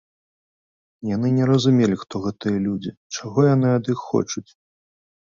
[1.15, 4.49] Яны не разумелі, хто гэтыя людзі, чаго яны ад іх хочуць.